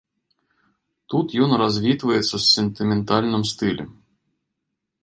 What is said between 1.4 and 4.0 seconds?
ён развітваецца з сентыментальным стылем.